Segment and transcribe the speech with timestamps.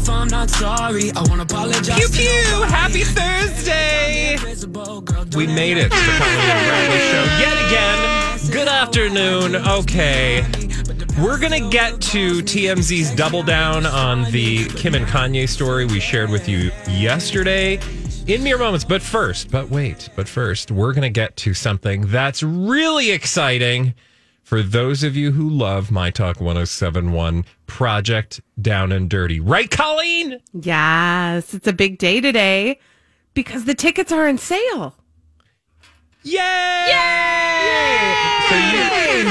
[0.00, 1.98] If I'm not sorry, I wanna apologize.
[1.98, 2.62] Pew pew!
[2.62, 4.38] Happy Thursday!
[5.36, 8.50] We made it to the Colleen Bradley show yet again.
[8.50, 9.56] Good afternoon.
[9.56, 10.42] Okay.
[11.22, 16.00] We're going to get to TMZ's double down on the Kim and Kanye story we
[16.00, 17.78] shared with you yesterday
[18.26, 18.86] in mere moments.
[18.86, 23.92] But first, but wait, but first, we're going to get to something that's really exciting
[24.42, 29.40] for those of you who love My Talk 1071 Project Down and Dirty.
[29.40, 30.40] Right, Colleen?
[30.52, 32.78] Yes, it's a big day today
[33.34, 34.96] because the tickets are on sale.
[36.22, 36.86] Yay!
[36.88, 38.40] Yay!
[38.48, 39.30] So you,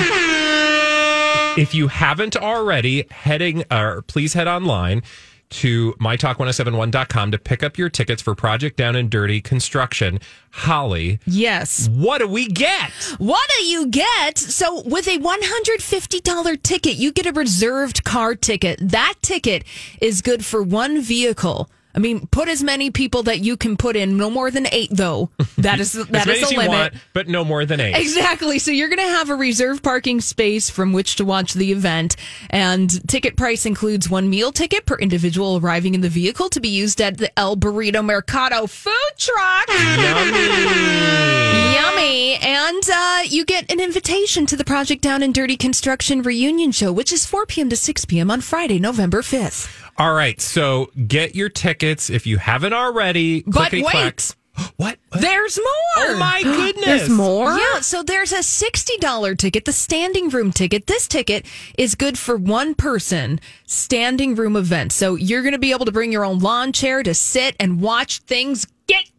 [1.61, 5.03] if you haven't already, heading or please head online
[5.49, 10.19] to mytalk1071.com to pick up your tickets for Project Down and Dirty Construction.
[10.51, 11.87] Holly, Yes.
[11.91, 12.91] what do we get?
[13.17, 14.37] What do you get?
[14.37, 18.79] So, with a $150 ticket, you get a reserved car ticket.
[18.81, 19.63] That ticket
[20.01, 21.69] is good for one vehicle.
[21.95, 24.89] I mean, put as many people that you can put in, no more than eight,
[24.91, 25.31] though.
[25.57, 26.69] That is that is the limit.
[26.69, 27.95] want, but no more than eight.
[27.95, 28.59] Exactly.
[28.59, 32.15] So you're going to have a reserved parking space from which to watch the event.
[32.51, 36.69] And ticket price includes one meal ticket per individual arriving in the vehicle to be
[36.69, 39.67] used at the El Burrito Mercado food truck.
[39.69, 41.73] Yummy.
[41.73, 42.35] Yummy.
[42.35, 46.91] And uh, you get an invitation to the Project Down and Dirty Construction Reunion Show,
[46.91, 47.69] which is 4 p.m.
[47.69, 48.29] to 6 p.m.
[48.29, 49.87] on Friday, November 5th.
[49.99, 53.43] All right, so get your tickets if you haven't already.
[53.45, 53.85] But wait.
[53.85, 54.35] clacks.
[54.75, 54.99] What?
[55.07, 55.21] What?
[55.21, 56.05] There's more.
[56.09, 56.85] Oh my goodness!
[56.85, 57.57] There's more?
[57.57, 60.85] Yeah, so there's a $60 ticket, the standing room ticket.
[60.85, 61.45] This ticket
[61.77, 64.91] is good for one person, standing room event.
[64.91, 67.79] So you're going to be able to bring your own lawn chair to sit and
[67.79, 69.09] watch things get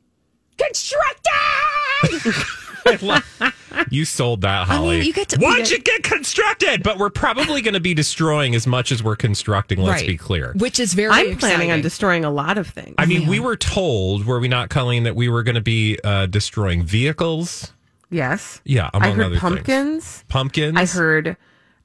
[0.59, 2.35] constructed.
[3.91, 5.01] You sold that, I mean, Holly.
[5.07, 8.55] you get to- Watch you it get constructed, but we're probably going to be destroying
[8.55, 9.79] as much as we're constructing.
[9.81, 10.09] Let's Right.
[10.09, 10.53] be clear.
[10.57, 12.95] Which is very I'm planning on destroying a lot of things.
[12.99, 15.99] I mean, we were told, were we not, Colleen, that we were going to be
[16.05, 17.73] uh, destroying vehicles?
[18.11, 18.61] yes.
[18.65, 20.05] Yeah, I among heard other pumpkins.
[20.05, 20.25] things.
[20.29, 20.77] Pumpkins.
[20.79, 21.37] I heard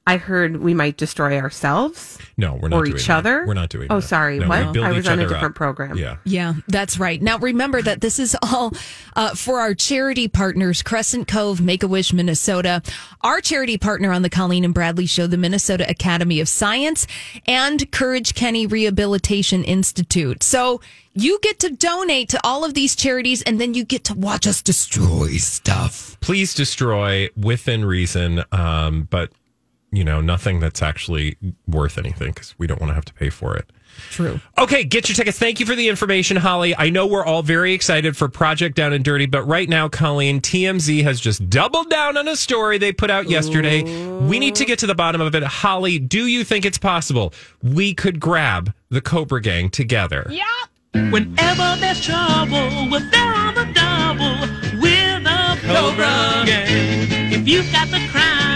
[0.08, 3.18] I heard we might destroy ourselves No, we're not or doing each that.
[3.18, 3.46] other.
[3.48, 3.88] We're not doing.
[3.88, 3.94] That.
[3.96, 4.08] Oh, that.
[4.08, 4.38] sorry.
[4.38, 4.78] No, we what?
[4.78, 5.56] I was on a different up.
[5.56, 5.98] program.
[5.98, 6.18] Yeah.
[6.26, 7.20] Yeah, that's right.
[7.22, 8.74] Now remember that this is all
[9.16, 12.84] uh, for our charity partners, Crescent Cove, Make a Wish, Minnesota.
[13.22, 17.08] Our charity partner on the Colleen and Bradley Show, the Minnesota Academy of Science,
[17.48, 20.44] and Courage Kenny Rehabilitation Institute.
[20.44, 20.82] So
[21.14, 24.46] you get to donate to all of these charities, and then you get to watch
[24.46, 26.18] us destroy stuff.
[26.20, 29.32] Please destroy within reason, um, but
[29.96, 33.30] you know nothing that's actually worth anything because we don't want to have to pay
[33.30, 33.70] for it.
[34.10, 34.40] True.
[34.58, 35.40] Okay, get your tickets.
[35.40, 36.76] Thank you for the information, Holly.
[36.78, 40.42] I know we're all very excited for Project Down and Dirty, but right now, Colleen,
[40.42, 43.84] TMZ has just doubled down on a story they put out yesterday.
[44.28, 45.44] We need to get to the bottom of it.
[45.44, 47.34] Holly, do you think it's possible
[47.64, 50.28] we could grab the Cobra Gang together?
[50.30, 51.12] Yep.
[51.12, 54.82] Whenever there's trouble, we're there on the double.
[54.82, 57.32] We're the Cobra Gang.
[57.34, 58.55] If you've got the crime,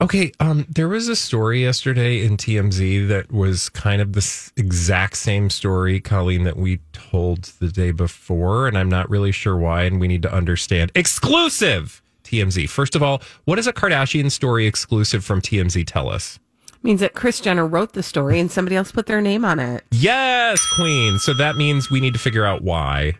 [0.00, 5.16] Okay, um, there was a story yesterday in TMZ that was kind of the exact
[5.16, 9.82] same story, Colleen, that we told the day before, and I'm not really sure why,
[9.82, 10.92] and we need to understand.
[10.94, 12.68] Exclusive TMZ.
[12.68, 16.38] First of all, what does a Kardashian story exclusive from TMZ tell us?
[16.84, 19.82] Means that Kris Jenner wrote the story and somebody else put their name on it.
[19.90, 21.18] Yes, Queen.
[21.18, 23.14] So that means we need to figure out why.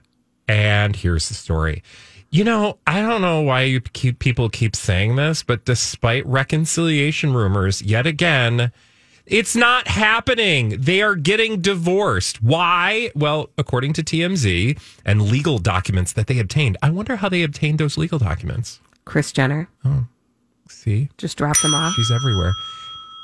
[0.47, 1.83] And here's the story.
[2.31, 7.33] You know, I don't know why you keep people keep saying this, but despite reconciliation
[7.33, 8.71] rumors, yet again,
[9.25, 10.77] it's not happening.
[10.79, 12.43] They are getting divorced.
[12.43, 13.11] Why?
[13.15, 16.77] Well, according to TMZ and legal documents that they obtained.
[16.83, 18.81] I wonder how they obtained those legal documents.
[19.07, 20.07] Kris Jenner Oh,
[20.69, 21.09] See?
[21.17, 21.95] just dropped them off.
[21.95, 22.53] She's everywhere.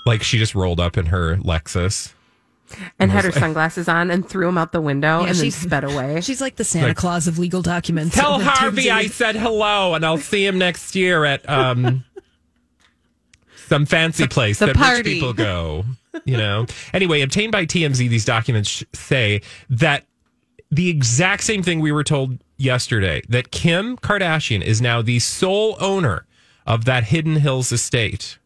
[0.06, 2.12] Like she just rolled up in her Lexus.
[2.98, 5.56] And had her sunglasses on and threw them out the window Yeah, and then she's-
[5.56, 6.20] sped away.
[6.22, 8.14] She's like the Santa Like- Claus of legal documents.
[8.14, 12.04] Tell That Harvey TMZ I said hello, and I'll see him next year at um
[13.68, 14.96] some fancy place the that party.
[14.98, 15.84] rich people go.
[16.24, 16.66] You know.
[16.92, 20.04] Anyway, obtained by TMZ, these documents sh- say that
[20.70, 25.76] the exact same thing we were told yesterday that Kim Kardashian is now the sole
[25.80, 26.24] owner
[26.66, 28.38] of that Hidden Hills estate.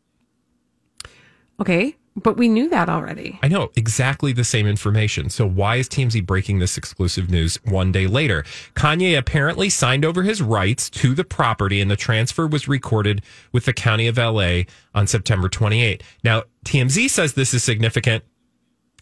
[1.60, 3.38] okay, but we knew that already.
[3.42, 5.30] I know exactly the same information.
[5.30, 8.44] So why is TMZ breaking this exclusive news one day later?
[8.74, 13.22] Kanye apparently signed over his rights to the property and the transfer was recorded
[13.52, 14.62] with the county of LA
[14.94, 16.02] on September 28.
[16.24, 18.24] Now, TMZ says this is significant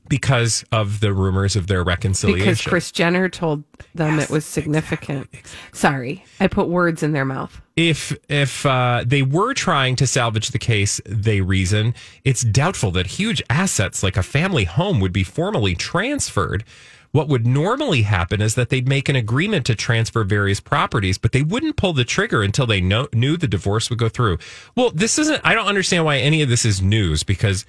[0.08, 2.44] because of the rumors of their reconciliation.
[2.46, 3.64] Because Kris Jenner told
[3.94, 5.28] them it was significant.
[5.72, 7.60] Sorry, I put words in their mouth.
[7.76, 11.94] if if uh, they were trying to salvage the case, they reason
[12.24, 16.64] it's doubtful that huge assets like a family home would be formally transferred.
[17.12, 21.32] What would normally happen is that they'd make an agreement to transfer various properties, but
[21.32, 24.36] they wouldn't pull the trigger until they know, knew the divorce would go through.
[24.74, 25.40] Well, this isn't.
[25.42, 27.64] I don't understand why any of this is news because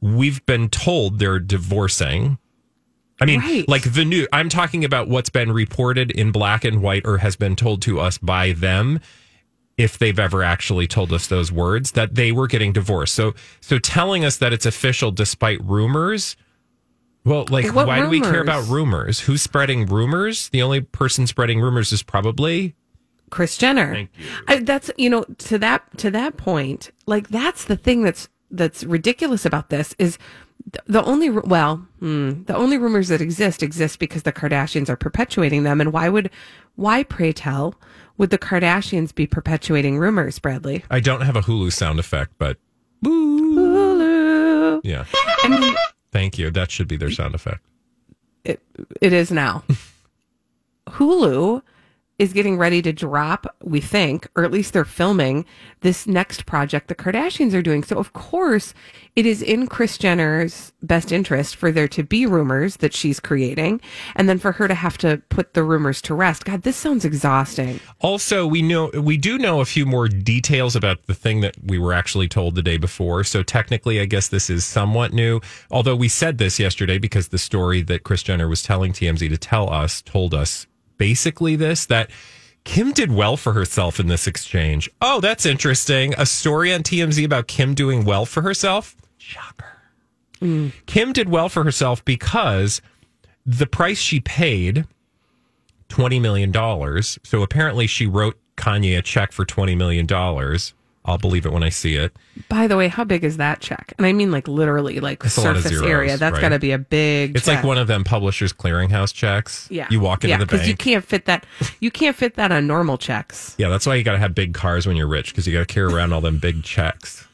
[0.00, 2.38] we've been told they're divorcing.
[3.20, 3.68] I mean, Right.
[3.68, 7.36] like the new, I'm talking about what's been reported in black and white or has
[7.36, 8.98] been told to us by them
[9.76, 13.14] if they've ever actually told us those words that they were getting divorced.
[13.14, 16.36] So so telling us that it's official despite rumors
[17.24, 19.20] well, like What why do we care about rumors?
[19.20, 20.48] Who's spreading rumors?
[20.48, 22.74] The only person spreading rumors is probably
[23.28, 23.92] Kris Jenner.
[23.92, 24.24] Thank you.
[24.48, 26.90] I, that's you know to that to that point.
[27.06, 30.18] Like that's the thing that's that's ridiculous about this is
[30.86, 35.62] the only well hmm, the only rumors that exist exist because the Kardashians are perpetuating
[35.62, 35.80] them.
[35.80, 36.30] And why would
[36.76, 37.74] why pray tell
[38.18, 40.84] would the Kardashians be perpetuating rumors, Bradley?
[40.90, 42.58] I don't have a Hulu sound effect, but
[43.04, 44.80] Hulu.
[44.84, 45.04] yeah.
[45.14, 45.74] I mean,
[46.12, 46.50] Thank you.
[46.50, 47.60] That should be their sound effect.
[48.44, 48.60] it,
[49.00, 49.62] it is now.
[50.88, 51.62] Hulu
[52.20, 55.46] is getting ready to drop, we think, or at least they're filming
[55.80, 57.82] this next project the Kardashians are doing.
[57.82, 58.74] So, of course,
[59.16, 63.80] it is in Kris Jenner's best interest for there to be rumors that she's creating
[64.16, 66.44] and then for her to have to put the rumors to rest.
[66.44, 67.80] God, this sounds exhausting.
[68.00, 71.78] Also, we know we do know a few more details about the thing that we
[71.78, 73.24] were actually told the day before.
[73.24, 75.40] So technically, I guess this is somewhat new.
[75.70, 79.38] Although we said this yesterday because the story that Kris Jenner was telling TMZ to
[79.38, 80.66] tell us told us
[81.00, 82.10] basically this that
[82.64, 84.90] Kim did well for herself in this exchange.
[85.00, 86.14] Oh, that's interesting.
[86.18, 88.94] A story on TMZ about Kim doing well for herself.
[89.16, 89.64] Shocker.
[90.86, 92.82] Kim did well for herself because
[93.46, 94.86] the price she paid
[95.88, 96.52] $20 million.
[97.02, 100.06] So apparently she wrote Kanye a check for $20 million.
[101.04, 102.12] I'll believe it when I see it.
[102.48, 103.94] By the way, how big is that check?
[103.96, 106.16] And I mean like literally like of surface zeros, area.
[106.18, 106.42] That's right?
[106.42, 107.56] got to be a big It's check.
[107.56, 109.66] like one of them publishers clearinghouse checks.
[109.70, 109.88] yeah.
[109.90, 111.46] You walk into yeah, the because you can't fit that
[111.80, 113.54] you can't fit that on normal checks.
[113.58, 115.66] yeah, that's why you got to have big cars when you're rich because you got
[115.66, 117.26] to carry around all them big checks.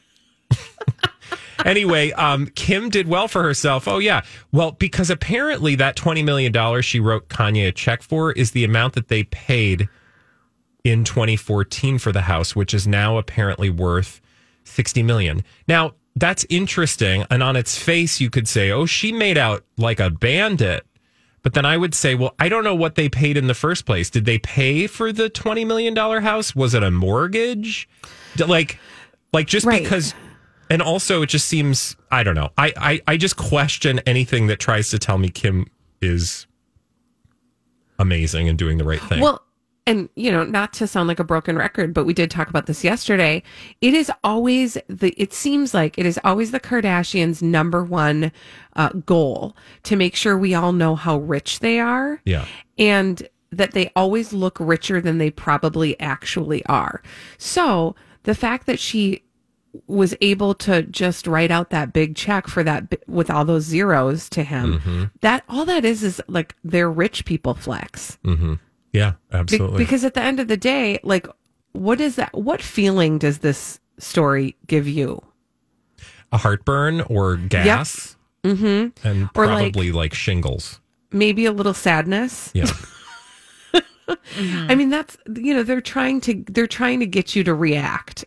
[1.65, 3.87] anyway, um, Kim did well for herself.
[3.87, 4.21] Oh, yeah.
[4.51, 8.93] Well, because apparently that $20 million she wrote Kanye a check for is the amount
[8.93, 9.89] that they paid
[10.87, 14.21] in 2014 for the house, which is now apparently worth
[14.63, 15.43] 60 million.
[15.67, 17.25] Now, that's interesting.
[17.29, 20.85] And on its face, you could say, oh, she made out like a bandit.
[21.43, 23.85] But then I would say, well, I don't know what they paid in the first
[23.85, 24.09] place.
[24.09, 26.55] Did they pay for the $20 million house?
[26.55, 27.89] Was it a mortgage?
[28.39, 28.79] Like,
[29.33, 29.83] like just Right.
[29.83, 30.13] because,
[30.69, 32.49] and also it just seems, I don't know.
[32.57, 35.67] I, I, I just question anything that tries to tell me Kim
[36.01, 36.47] is
[37.99, 39.19] amazing and doing the right thing.
[39.19, 39.41] Well,
[39.87, 42.65] and you know, not to sound like a broken record, but we did talk about
[42.67, 43.41] this yesterday.
[43.81, 45.13] It is always the.
[45.17, 48.31] It seems like it is always the Kardashians' number one
[48.75, 52.21] uh, goal to make sure we all know how rich they are.
[52.25, 52.45] Yeah.
[52.77, 57.01] and that they always look richer than they probably actually are.
[57.37, 59.23] So the fact that she
[59.87, 64.27] was able to just write out that big check for that with all those zeros
[64.31, 65.03] to him Mm-hmm.
[65.21, 68.17] that all that is is like their rich people flex
[68.97, 69.77] yeah, Be- absolutely.
[69.77, 71.27] because at the end of the day, like,
[71.73, 72.33] what is that?
[72.33, 75.21] What feeling does this story give you?
[76.33, 78.17] a heartburn or gas.
[78.43, 79.07] Mm-hmm.
[79.07, 80.81] And Or like- probably like, shingles.
[81.11, 82.51] Maybe a little sadness.
[82.53, 82.65] Yeah.
[84.67, 88.25] I mean, that's you know they're trying to they're trying to get you to react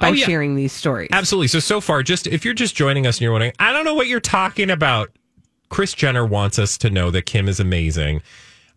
[0.00, 0.24] by Oh, yeah.
[0.26, 1.08] sharing these stories.
[1.12, 1.48] Absolutely.
[1.48, 3.94] So, so far, just if you're just joining us and you're wondering, I don't know
[3.94, 5.10] what you're talking about.
[5.70, 8.22] Kris Jenner wants us to know that Kim is amazing.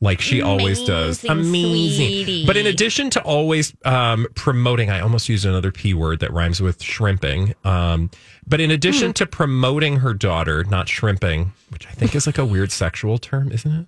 [0.01, 1.24] Like she always does.
[1.24, 2.46] Amazing.
[2.48, 6.62] But in addition to always um, promoting, I almost used another P word that rhymes
[6.62, 7.53] with shrimping.
[7.63, 8.10] Um,
[8.48, 9.13] but in addition Hmm.
[9.13, 13.51] to promoting her daughter, not shrimping, which I think is like a weird sexual term,
[13.51, 13.86] isn't it?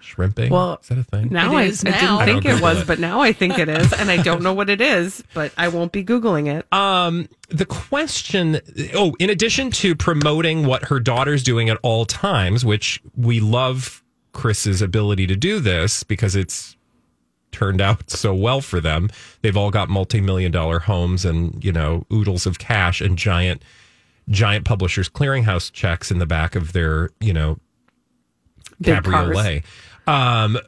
[0.00, 0.50] Shrimping?
[0.50, 1.28] Well, is that a thing?
[1.30, 2.86] Now It I, is I didn't I think don't it was, it.
[2.88, 5.68] but now I think it is, and I don't know what it is, but I
[5.68, 6.70] won't be googling it.
[6.72, 8.60] Um, the question
[8.94, 14.01] oh, in addition to promoting what her daughter's doing at all times, which we love
[14.32, 16.76] Kris's ability to do this because it's
[17.52, 19.10] turned out so well for them.
[19.42, 23.62] They've all got multi-million dollar homes and, you know, oodles of cash and giant
[24.28, 27.58] giant publishers clearinghouse checks in the back of their, you know,
[28.80, 29.64] Big cabriolet.
[30.06, 30.58] Um,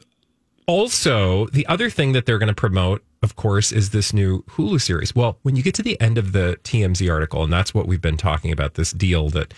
[0.66, 4.80] also, the other thing that they're going to promote, of course, is this new Hulu
[4.80, 5.14] series.
[5.14, 8.00] Well, when you get to the end of the TMZ article, and that's what we've
[8.00, 9.52] been talking about this deal that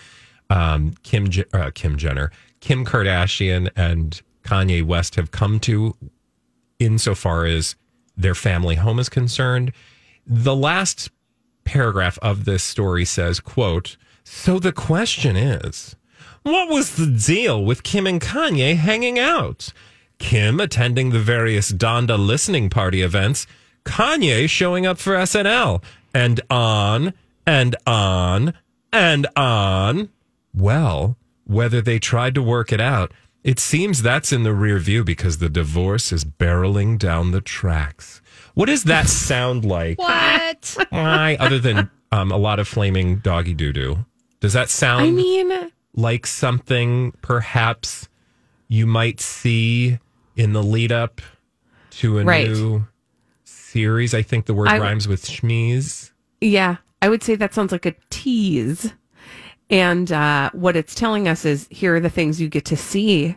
[0.51, 5.97] um, Kim uh, Kim Jenner, Kim Kardashian, and Kanye West have come to,
[6.79, 7.77] insofar as
[8.17, 9.73] their family home is concerned.
[10.27, 11.11] The last
[11.65, 15.97] paragraph of this story says, "quote So the question is."
[16.43, 19.73] What was the deal with Kim and Kanye hanging out?
[20.19, 23.47] Kim attending the various Donda listening party events,
[23.85, 25.83] Kanye showing up for SNL,
[26.15, 27.15] and on
[27.47, 28.55] and on
[28.93, 30.09] and on.
[30.55, 33.12] Well, whether they tried to work it out,
[33.45, 38.21] it seems that's in the rear view because the divorce is barreling down the tracks.
[38.55, 39.99] What does that sound like?
[39.99, 40.76] What?
[40.91, 44.05] Why, other than um, a lot of flaming doggy doo doo?
[44.41, 45.05] Does that sound?
[45.05, 48.09] I mean, like something perhaps
[48.69, 49.99] you might see
[50.37, 51.21] in the lead up
[51.91, 52.49] to a Right.
[52.49, 52.87] new
[53.45, 54.12] series.
[54.15, 56.11] I think the word I- rhymes with schmeez.
[56.41, 58.93] yeah, I would say that sounds like a tease.
[59.70, 63.37] And uh, what it's telling us is here are the things you get to see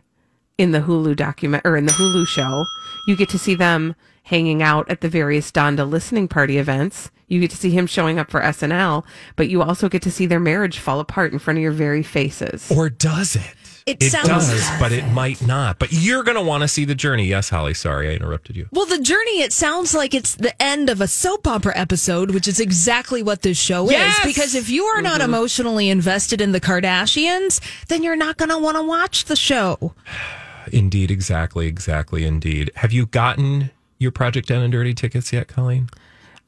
[0.57, 2.65] in the Hulu document or in the Hulu show.
[3.07, 7.09] You get to see them hanging out at the various Donda listening party events.
[7.27, 9.05] You get to see him showing up for SNL,
[9.36, 12.03] but you also get to see their marriage fall apart in front of your very
[12.03, 12.71] faces.
[12.71, 13.55] Or does it?
[13.89, 15.79] It It sounds- does, but it might not.
[15.79, 17.25] But you're going to want to see the journey.
[17.25, 17.74] Yes, Holly.
[17.74, 18.67] Sorry, I interrupted you.
[18.72, 22.48] Well, the journey, it sounds like it's the end of a soap opera episode, which
[22.48, 24.19] is exactly what this show Yes!
[24.19, 24.25] is.
[24.25, 28.58] Because if you are not emotionally invested in the Kardashians, then you're not going to
[28.60, 29.93] want to watch the show.
[30.72, 32.69] Indeed, exactly, exactly, indeed.
[32.75, 35.89] Have you gotten your Project Down and Dirty tickets yet, Colleen?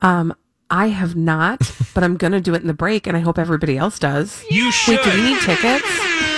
[0.04, 0.36] Um,
[0.70, 1.60] I have not,
[1.96, 4.44] but I'm going to do it in the break, and I hope everybody else does.
[4.52, 4.98] You should.
[5.00, 6.31] Wait, do we need tickets?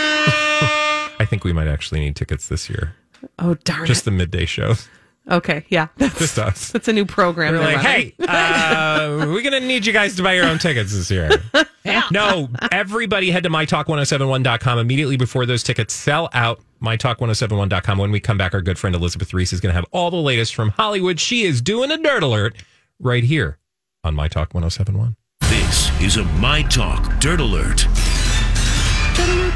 [1.24, 2.96] I think we might actually need tickets this year.
[3.39, 4.89] Oh, darn Just the midday shows.
[5.32, 5.88] Okay, yeah.
[5.98, 6.72] That's, Just us.
[6.74, 7.53] that's a new program.
[7.53, 8.12] We're they're like, running.
[8.20, 11.30] hey, uh, we're going to need you guys to buy your own tickets this year.
[12.12, 16.62] No, everybody head to mytalk1071.com immediately before those tickets sell out.
[16.82, 17.98] Mytalk1071.com.
[17.98, 20.18] When we come back, our good friend Elizabeth Reese is going to have all the
[20.18, 21.20] latest from Hollywood.
[21.20, 22.56] She is doing a dirt alert
[23.00, 23.58] right here
[24.03, 25.15] on My Talk 1071.
[25.42, 27.86] This is a My Talk Dirt Alert.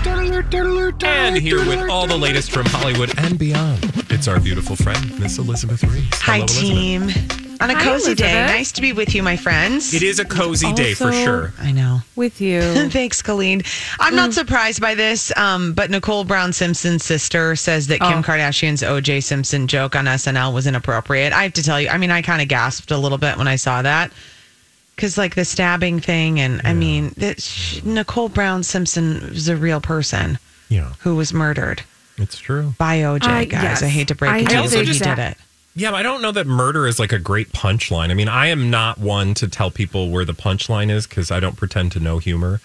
[0.10, 5.38] And here with all the latest from Hollywood and beyond, it's our beautiful friend, Miss
[5.38, 6.08] Elizabeth Reese.
[6.22, 7.16] Hi, Hello, Elizabeth.
[7.16, 7.58] team.
[7.60, 8.46] On a Hi, cozy day.
[8.46, 9.94] Nice to be with you, my friends.
[9.94, 11.54] It is a cozy day for Also- sure.
[11.60, 12.02] I know.
[12.16, 12.62] with you.
[12.90, 13.64] Thanks, Colleen.
[14.00, 18.24] I'm not surprised by this, um, but Nicole Brown Simpson's sister says that Kim Oh.
[18.24, 21.34] Kardashian's OJ Simpson joke on SNL was inappropriate.
[21.34, 23.48] I have to tell you, I mean, I kind of gasped a little bit when
[23.48, 24.12] I saw that.
[24.98, 29.56] Because, like, the stabbing thing, and I mean, that sh- Nicole Brown Simpson was a
[29.56, 30.40] real person
[30.70, 31.84] Yeah, who was murdered
[32.18, 32.74] it's true.
[32.80, 33.62] by OJ, I- guys.
[33.64, 33.84] yes.
[33.84, 35.38] I hate to break I it to you, but he did it.
[35.76, 38.10] Yeah, but I don't know that murder is like a great punchline.
[38.10, 41.40] I mean, I am not one to tell people where the punchline is because I
[41.40, 42.60] don't pretend to know humor.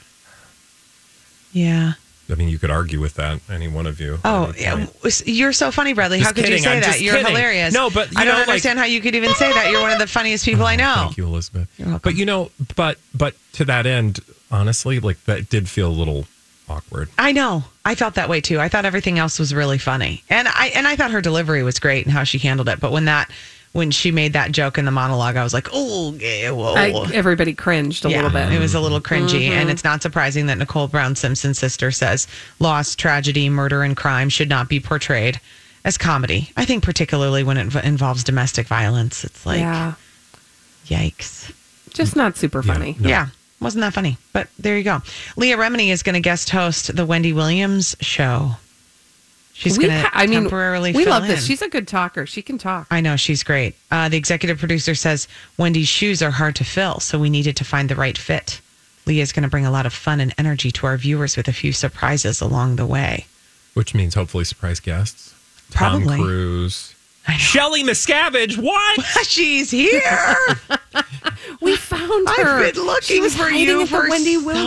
[1.53, 1.93] Yeah.
[2.33, 4.19] I mean, you could argue with that, any one of you.
[4.25, 4.87] Oh, yeah.
[5.27, 6.19] You're so funny, Bradley.
[6.19, 6.59] Just how could kidding.
[6.59, 7.01] you say I'm that?
[7.01, 7.29] You're kidding.
[7.29, 7.75] hilarious.
[7.75, 9.71] No, but, you I don't know, like- understand how you could even say that.
[9.71, 10.95] You're one of the funniest people I know.
[10.97, 11.69] Thank you, Elizabeth.
[11.79, 12.01] You're welcome.
[12.03, 14.21] But you know, but but to that end,
[14.51, 16.27] honestly, like that did feel a little
[16.69, 17.11] awkward.
[17.19, 17.65] I know.
[17.85, 18.59] I felt that way too.
[18.61, 21.79] I thought everything else was really funny, and I and I thought her delivery was
[21.79, 22.81] great and how she handled it.
[22.81, 23.31] But when that
[23.73, 26.75] when she made that joke in the monologue, I was like, oh, yeah, whoa.
[26.75, 28.53] I, everybody cringed a yeah, little bit.
[28.53, 29.53] it was a little cringy, mm-hmm.
[29.53, 32.27] and it's not surprising that Nicole Brown Simpson's sister says
[32.59, 35.41] loss, tragedy, murder, and crime should not be portrayed
[35.85, 36.51] as comedy.
[36.57, 39.95] I think particularly when it v- involves domestic violence, it's like, yeah,
[40.87, 41.53] yikes.
[41.95, 42.97] just not super funny.
[43.01, 43.09] No.
[43.09, 44.19] Yeah, wasn't that funny?
[44.35, 45.01] But there you go.
[45.37, 48.57] Leah Remini is going to guest host the Wendy Williams show.
[49.55, 51.45] She's We going to ha- I mean, temporarily we fill love this.
[51.47, 52.27] She's a good talker.
[52.27, 52.87] She can talk.
[52.91, 53.75] I know she's great.
[53.91, 55.29] Uh, the executive producer says
[55.59, 58.61] Wendy's shoes are hard to fill, so we needed to find the right fit.
[59.07, 61.53] Leah's going to bring a lot of fun and energy to our viewers with a
[61.53, 63.27] few surprises along the way.
[63.75, 65.35] Which means hopefully surprise guests.
[65.71, 66.95] Tom Cruise.
[67.37, 68.59] Shelly Miscavige.
[68.59, 69.01] What?
[69.27, 70.37] She's here.
[71.61, 72.65] We found her.
[72.65, 74.67] I've been looking she was for hiding you at the for Wendy so- Will.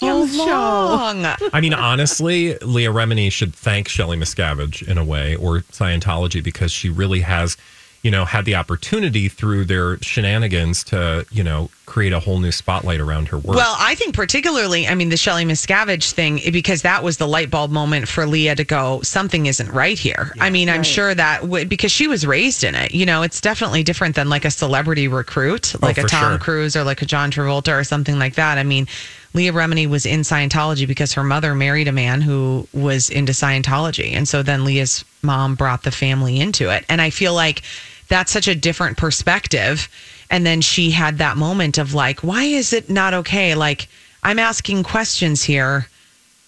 [0.00, 1.26] How long?
[1.52, 6.72] I mean, honestly, Leah Remini should thank Shelly Miscavige in a way or Scientology because
[6.72, 7.56] she really has,
[8.02, 12.52] you know, had the opportunity through their shenanigans to, you know, create a whole new
[12.52, 13.56] spotlight around her work.
[13.56, 17.50] Well, I think particularly, I mean, the Shelly Miscavige thing, because that was the light
[17.50, 20.32] bulb moment for Leah to go, something isn't right here.
[20.38, 23.40] I mean, I'm sure that would, because she was raised in it, you know, it's
[23.40, 26.38] definitely different than like a celebrity recruit, oh, like a Tom sure.
[26.38, 28.56] Cruise or like a John Travolta or something like that.
[28.56, 28.86] I mean,
[29.32, 34.12] Leah Remini was in Scientology because her mother married a man who was into Scientology.
[34.12, 36.84] And so then Leah's mom brought the family into it.
[36.88, 37.62] And I feel like
[38.08, 39.88] that's such a different perspective.
[40.30, 43.54] And then she had that moment of like, why is it not okay?
[43.54, 43.88] Like,
[44.22, 45.88] I'm asking questions here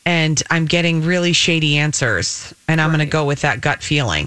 [0.04, 2.52] and I'm getting really shady answers.
[2.66, 4.26] And I'm going to go with that gut feeling.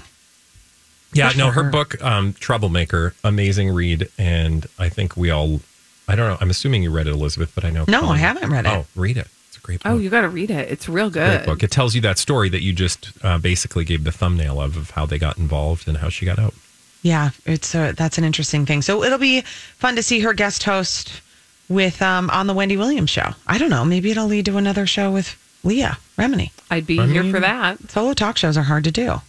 [1.12, 1.70] yeah, good no, her her.
[1.70, 4.08] book, um, Troublemaker, amazing read.
[4.16, 5.60] And I think we all,
[6.08, 7.84] I don't know, I'm assuming you read it, Elizabeth, but I know.
[7.88, 8.68] No, I haven't read it.
[8.72, 9.26] Oh, read it.
[9.48, 9.92] It's a great book.
[9.92, 10.70] Oh, you got to read it.
[10.70, 11.26] It's real good.
[11.28, 11.46] Great good.
[11.46, 11.62] book.
[11.62, 14.90] It tells you that story that you just uh, basically gave the thumbnail of, of
[14.90, 16.54] how they got involved and how she got out.
[17.02, 18.82] Yeah, it's a, that's an interesting thing.
[18.82, 21.20] So it'll be fun to see her guest host
[21.68, 23.30] with um, on the Wendy Williams show.
[23.46, 23.84] I don't know.
[23.84, 26.50] Maybe it'll lead to another show with Leah Remini.
[26.70, 27.90] I'd be I here mean- for that.
[27.90, 29.20] Solo talk shows are hard to do,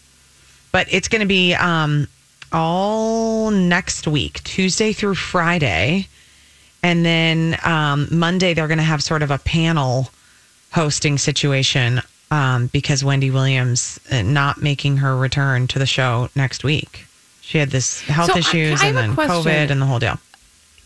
[0.72, 2.08] but it's going to be um,
[2.52, 6.08] all next week, Tuesday through Friday,
[6.84, 10.10] and then um, Monday they're going to have sort of a panel
[10.72, 16.64] hosting situation um, because Wendy Williams uh, not making her return to the show next
[16.64, 17.06] week.
[17.42, 19.36] She had this health So, issues I and have then question.
[19.52, 20.20] COVID and the whole deal.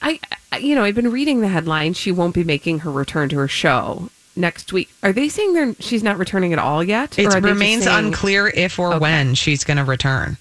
[0.01, 0.19] I,
[0.51, 1.93] I- you know, I've been reading the headline.
[1.93, 4.89] She won't be making her return to her show next week.
[5.01, 7.17] Are they saying they're she's not returning at all yet?
[7.17, 8.99] It Or are they just remains saying- unclear if or Okay.
[8.99, 10.37] when she's going to return.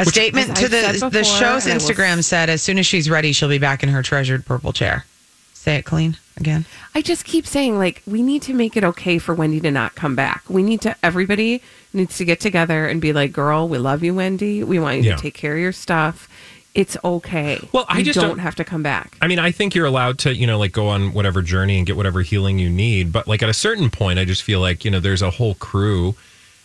[0.00, 2.78] A Which- statement to the said the show's and I will- Instagram said, "As soon
[2.78, 5.04] as she's ready, she'll be back in her treasured purple chair."
[5.52, 6.64] Say it clean again.
[6.94, 9.94] I just keep saying like we need to make it okay for Wendy to not
[9.94, 10.42] come back.
[10.48, 11.60] We need to everybody
[11.92, 14.64] needs to get together and be like, "Girl, we love you, Wendy.
[14.64, 15.16] We want you Yeah.
[15.16, 16.28] to take care of your stuff.
[16.74, 17.58] It's okay.
[17.72, 19.86] Well, I You just don't, don't- have to come back." I mean, I think you're
[19.86, 23.12] allowed to, you know, like go on whatever journey and get whatever healing you need.
[23.12, 25.56] But like at a certain point, I just feel like, you know, there's a whole
[25.56, 26.14] crew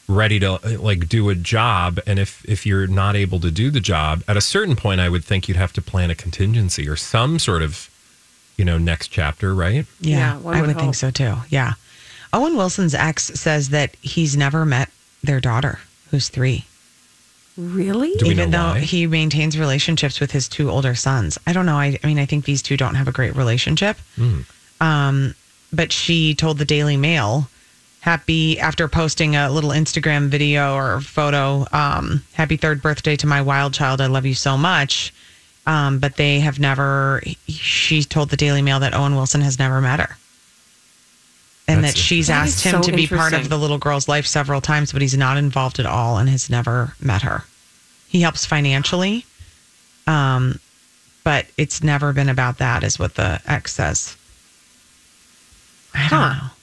[0.07, 1.99] ready to like do a job.
[2.05, 5.09] And if, if you're not able to do the job at a certain point, I
[5.09, 7.89] would think you'd have to plan a contingency or some sort of,
[8.57, 9.85] you know, next chapter, right?
[9.99, 11.35] Yeah, Yeah, one I would would think so too.
[11.49, 11.73] Yeah.
[12.33, 14.89] Owen Wilson's ex says that he's never met
[15.23, 15.79] their daughter,
[16.11, 16.65] who's three,
[17.57, 18.13] Really?
[18.15, 18.79] Do we even know though why?
[18.81, 21.37] he maintains relationships with his two older sons.
[21.47, 21.77] I don't know.
[21.77, 23.97] I, I mean, I think these two don't have a great relationship.
[24.17, 24.41] Hmm.
[24.81, 25.35] Um,
[25.71, 27.47] but she told the Daily Mail,
[28.05, 33.41] happy after posting a little Instagram video or photo, um, happy third birthday to my
[33.41, 33.99] wild child.
[33.99, 35.11] I love you so much.
[35.65, 39.81] Um, but they have never, she told the Daily Mail that Owen Wilson has never
[39.81, 40.17] met her.
[41.67, 44.07] And That's that she's That asked him so to be part of the little girl's
[44.07, 47.45] life several times, but he's not involved at all and has never met her.
[48.07, 49.25] He helps financially,
[50.05, 50.59] um,
[51.23, 54.15] but it's never been about that, is what the ex says.
[55.95, 56.54] I don't know.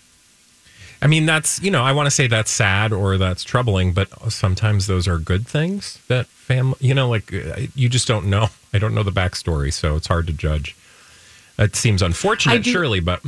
[1.03, 4.09] I mean, that's, you know, I want to say that's sad or that's troubling, but
[4.33, 8.49] sometimes those are good things that family, you know, like uh, you just don't know.
[8.73, 10.77] I don't know the backstory, so it's hard to judge.
[11.59, 13.21] It seems unfortunate, do- surely, but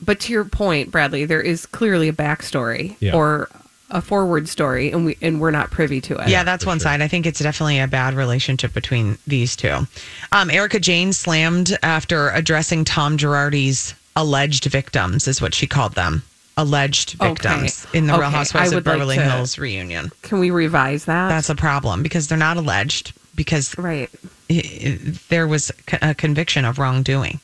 [0.00, 3.14] But to your point, Bradley, there is clearly a backstory Yeah.
[3.14, 3.48] or
[3.88, 6.28] a forward story, and we and we're not privy to it.
[6.28, 6.82] Yeah, that's one sure.
[6.90, 7.00] side.
[7.02, 9.86] I think it's definitely a bad relationship between these two.
[10.32, 16.22] Um, Erika Jayne slammed after addressing Tom Girardi's alleged victims, is what she called them.
[16.58, 17.28] Alleged Okay.
[17.34, 20.10] victims in the Real Housewives of would like Beverly to- Hills reunion.
[20.22, 21.28] Can we revise that?
[21.28, 23.12] That's a problem because they're not alleged.
[23.34, 24.08] because Right.
[24.50, 27.38] i- i- there was a conviction of wrongdoing.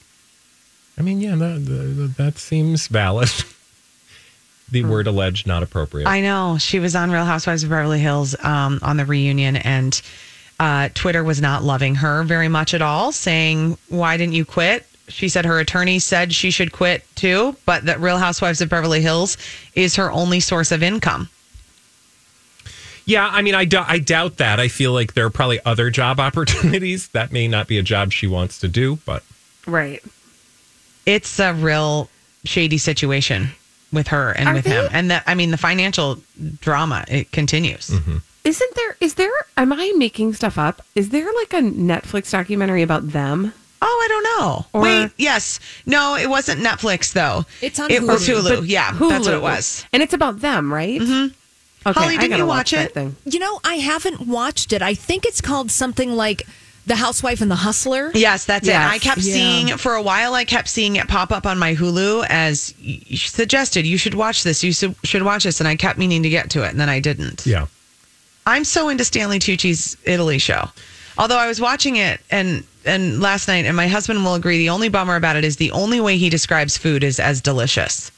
[0.98, 3.30] I mean, yeah, that, that, that seems valid.
[4.70, 6.08] the word alleged not appropriate.
[6.08, 10.00] I know she was on Real Housewives of Beverly Hills um, on the reunion, and
[10.58, 14.86] uh, Twitter was not loving her very much at all, saying, "Why didn't you quit?"
[15.12, 19.02] She said her attorney said she should quit too, but that Real Housewives of Beverly
[19.02, 19.36] Hills
[19.74, 21.28] is her only source of income.
[23.04, 24.60] Yeah, I mean, I, dou- I doubt that.
[24.60, 27.08] I feel like there are probably other job opportunities.
[27.08, 29.22] That may not be a job she wants to do, but
[29.66, 30.02] Right.
[31.06, 32.08] It's a real
[32.44, 33.48] shady situation
[33.92, 36.18] with her and Are with they- him, and that I mean the financial
[36.60, 37.90] drama it continues.
[37.90, 38.16] Mm-hmm.
[38.44, 40.82] Isn't there, is there, am I making stuff up?
[40.96, 43.52] Is there like a Netflix documentary about them?
[43.84, 44.66] Oh, I don't know.
[44.72, 47.44] Or- Wait, yes, no, it wasn't Netflix though.
[47.60, 48.58] It's on it was Hulu.
[48.60, 48.68] Hulu.
[48.68, 49.08] Yeah, Hulu.
[49.10, 49.84] that's what it was.
[49.92, 51.00] And it's about them, right?
[51.00, 51.34] Mm-hmm.
[51.88, 52.94] Okay, Holly, didn't you watch that it?
[52.94, 53.16] Thing.
[53.24, 54.82] You know, I haven't watched it.
[54.82, 56.44] I think it's called something like
[56.86, 58.12] The Housewife and the Hustler.
[58.14, 58.88] Yes, that's Yes.
[58.88, 58.94] it.
[58.94, 59.34] I kept Yeah.
[59.34, 60.34] seeing for a while.
[60.34, 63.84] I kept seeing it pop up on my Hulu as you suggested.
[63.84, 64.62] You should watch this.
[64.62, 66.88] You should should watch this, and I kept meaning to get to it, and then
[66.88, 67.44] I didn't.
[67.44, 67.66] yeah.
[68.46, 70.68] I'm so into Stanley Tucci's Italy show.
[71.18, 74.58] Although I was watching it and and last night, and my husband will agree.
[74.58, 78.10] The only bummer about it is the only way he describes food is as delicious.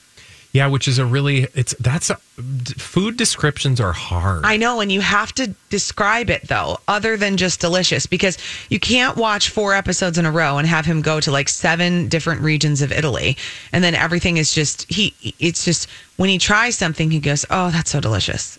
[0.55, 4.45] Yeah, which is a really, it's, that's, a, food descriptions are hard.
[4.45, 8.79] I know, and you have to describe it though, other than just delicious, because you
[8.79, 12.41] can't watch four episodes in a row and have him go to like seven different
[12.41, 13.37] regions of Italy,
[13.73, 15.13] and then everything is just he.
[15.41, 18.57] It's just when he tries something, he goes, "Oh, that's so delicious."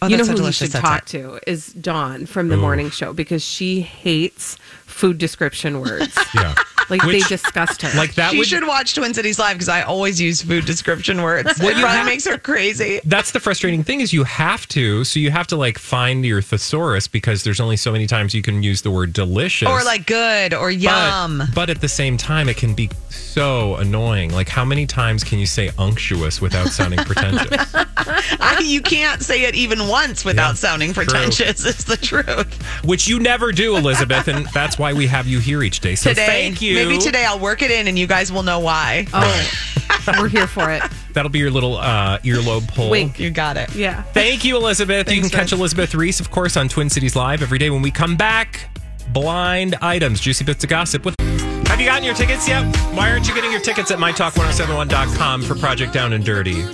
[0.00, 3.12] Oh, you know who you should That's talk to is Dawn from the morning show
[3.12, 6.16] because she hates food description words.
[6.34, 6.54] yeah.
[6.90, 7.98] Like they disgust her.
[7.98, 11.22] Like that She would, should watch Twin Cities Live because I always use food description
[11.22, 11.50] words.
[11.60, 13.00] It probably makes her crazy.
[13.04, 16.40] that's the frustrating thing is you have to, so you have to like find your
[16.42, 19.68] thesaurus because there's only so many times you can use the word delicious.
[19.68, 21.38] Or like good or yum.
[21.38, 24.32] But, but at the same time, it can be so annoying.
[24.32, 27.74] Like, how many times can you say unctuous without sounding pretentious?
[27.74, 31.04] I, you can't say it even once without Yeah, sounding true.
[31.04, 31.64] pretentious.
[31.66, 32.62] It's the truth.
[32.84, 35.94] Which you never do, Elizabeth, and that's why we have you here each day.
[35.94, 36.77] So today, thank you.
[36.84, 39.06] Maybe today I'll work it in, and you guys will know why.
[39.12, 39.50] oh,
[40.18, 40.82] we're here for it.
[41.12, 42.90] That'll be your little uh, earlobe pull.
[42.90, 43.18] Wink.
[43.18, 43.74] You got it.
[43.74, 44.02] Yeah.
[44.02, 45.10] Thank you, Elizabeth.
[45.10, 45.60] you can catch man.
[45.60, 48.70] Elizabeth Reese, of course, on Twin Cities Live every day when we come back.
[49.12, 51.04] Blind items, juicy bits of gossip.
[51.04, 51.14] With
[51.66, 52.64] have you gotten your tickets yet?
[52.94, 56.64] Why aren't you getting your tickets at mytalk1071.com for Project Down and Dirty?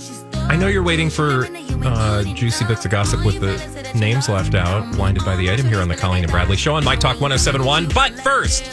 [0.47, 1.47] I know you're waiting for
[1.83, 4.89] uh, juicy bits of gossip with the names left out.
[4.95, 7.89] Blinded by the item here on the Colleen and Bradley Show on My Talk 1071.
[7.93, 8.69] But first,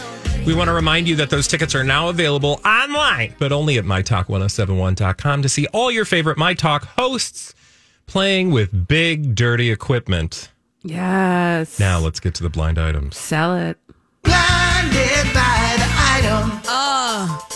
[0.47, 3.85] we want to remind you that those tickets are now available online, but only at
[3.85, 7.55] mytalk1071.com to see all your favorite My Talk hosts
[8.07, 10.51] playing with big, dirty equipment.
[10.83, 11.81] Yes.
[11.81, 13.17] Now let's get to the blind items.
[13.17, 13.79] sell it.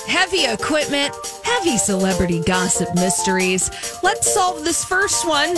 [0.06, 3.70] Heavy equipment, heavy celebrity gossip mysteries.
[4.02, 5.54] Let's solve this first one.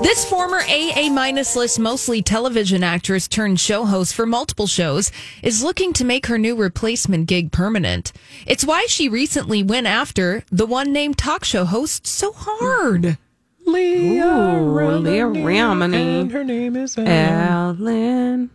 [0.00, 5.10] This former AA minus list, mostly television actress turned show host for multiple shows,
[5.42, 8.12] is looking to make her new replacement gig permanent.
[8.46, 13.18] It's why she recently went after the one named talk show host so hard.
[13.66, 16.30] Leah Ooh, Leah Remini.
[16.30, 18.50] her name is Ellen.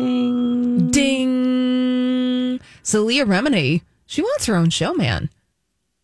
[0.00, 0.90] Ding.
[0.90, 2.60] Ding.
[2.82, 5.30] So Leah Remini, she wants her own show, man.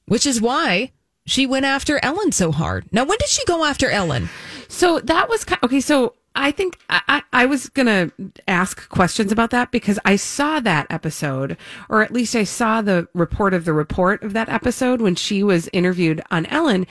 [0.06, 0.92] Which is why
[1.26, 2.86] she went after Ellen so hard.
[2.92, 4.28] Now, when did she go after Ellen?
[4.68, 5.80] So that was ki- okay.
[5.80, 8.12] So I think I, I I was gonna
[8.46, 11.56] ask questions about that because I saw that episode,
[11.88, 15.42] or at least I saw the report of the report of that episode when she
[15.42, 16.86] was interviewed on Ellen,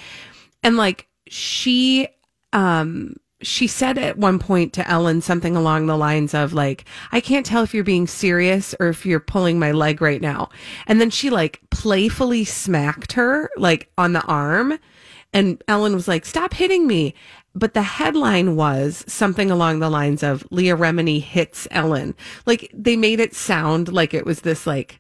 [0.64, 2.08] and like she
[2.52, 7.20] um she said at one point to Ellen something along the lines of like I
[7.20, 10.50] can't tell if you're being serious or if you're pulling my leg right now.
[10.88, 14.80] And then she like playfully smacked her like on the arm
[15.34, 17.14] and Ellen was like stop hitting me.
[17.54, 22.16] But the headline was something along the lines of Leah Remini hits Ellen.
[22.46, 25.00] Like they made it sound like it was this like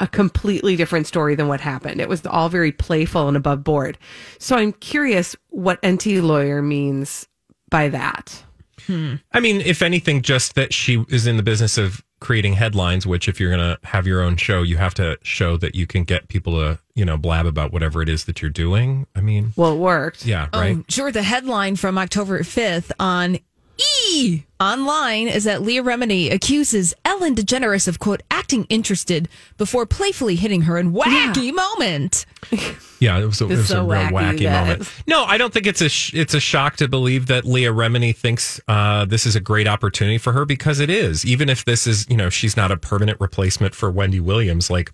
[0.00, 2.00] a completely different story than what happened.
[2.00, 3.98] It was all very playful and above board.
[4.38, 7.26] So I'm curious what Enty lawyer means
[7.70, 8.44] by that.
[8.86, 9.16] Hmm.
[9.32, 13.28] I mean, if anything, just that she is in the business of creating headlines, which
[13.28, 16.04] if you're going to have your own show, you have to show that you can
[16.04, 19.06] get people to, you know, blab about whatever it is that you're doing.
[19.14, 20.24] I mean, Well, it worked.
[20.24, 20.76] yeah, oh, right.
[20.78, 21.12] Oh, sure.
[21.12, 23.38] The headline from October 5th on
[23.78, 30.36] E online is that Leah Remini accuses Ellen DeGeneres of quote acting interested before playfully
[30.36, 32.26] hitting her in wacky moment.
[33.00, 34.92] Yeah, it was a, it was so a real wacky, wacky, moment.
[35.06, 38.12] No, I don't think it's a sh- it's a shock to believe that Leah Remini
[38.12, 41.24] thinks uh, this is a great opportunity for her because it is.
[41.24, 44.68] Even if this is, you know, she's not a permanent replacement for Wendy Williams.
[44.68, 44.92] Like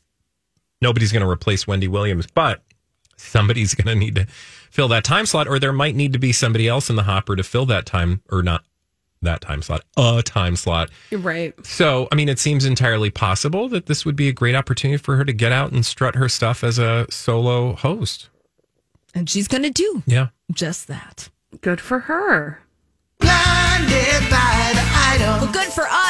[0.82, 2.62] nobody's going to replace Wendy Williams, but
[3.16, 4.26] somebody's going to need to
[4.70, 7.36] fill that time slot, or there might need to be somebody else in the hopper
[7.36, 8.64] to fill that time, or not
[9.24, 10.90] that time slot, a time slot.
[11.12, 11.54] Right.
[11.66, 15.16] So, I mean, it seems entirely possible that this would be a great opportunity for
[15.16, 18.28] her to get out and strut her stuff as a solo host.
[19.14, 20.28] And she's going to do Yeah.
[20.52, 21.28] just that.
[21.60, 22.60] Good for her.
[23.20, 25.53] Well, good for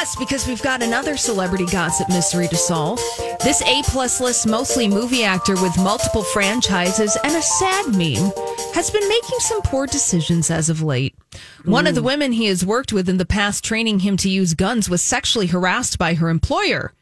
[0.05, 2.99] us because we've got another celebrity gossip mystery to solve.
[3.43, 8.31] This A plus list, mostly movie actor with multiple franchises and a sad meme,
[8.75, 11.15] has been making some poor decisions as of late.
[11.63, 12.07] One of the hmm.
[12.07, 15.47] women he has worked with in the past training him to use guns was sexually
[15.47, 16.93] harassed by her employer.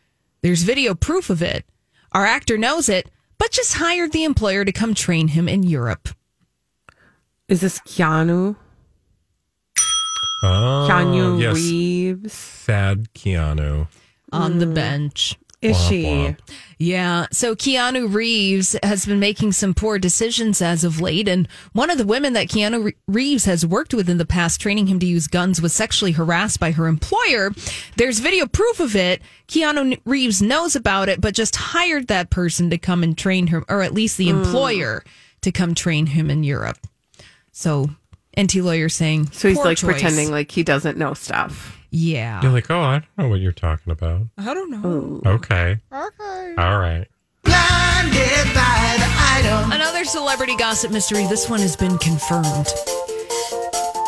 [0.42, 1.66] There's video proof of it.
[2.14, 6.08] Our actor knows it, but just hired the employer to come train him in Europe.
[7.50, 8.56] Is this Keanu?
[10.44, 11.56] Oh, Keanu yes.
[11.56, 12.34] Reeves?
[12.34, 13.88] Sad Keanu.
[14.32, 15.38] on the bench.
[15.62, 16.04] Is Womp she?
[16.04, 16.40] womp.
[16.78, 17.28] Yeah.
[17.32, 21.30] So Keanu Reeves has been making some poor decisions as of late.
[21.30, 24.88] And one of the women that Keanu Reeves has worked with in the past, training
[24.88, 27.52] him to use guns, was sexually harassed by her employer.
[27.96, 29.22] There's video proof of it.
[29.48, 33.64] Keanu Reeves knows about it, but just hired that person to come and train her,
[33.70, 34.44] or at least the mm.
[34.44, 35.06] employer
[35.40, 36.80] to come train him in Europe.
[37.54, 37.92] So,
[38.38, 39.92] Enty lawyer saying, So he's poor like choice.
[39.92, 41.78] pretending like he doesn't know stuff.
[41.92, 42.42] yeah.
[42.42, 44.22] You're like, oh, I don't know what you're talking about.
[44.38, 45.22] I don't know.
[45.26, 45.80] Okay.
[45.92, 46.56] Okay.
[46.58, 47.08] All right.
[49.72, 51.26] Another celebrity gossip mystery.
[51.28, 52.68] This one has been confirmed.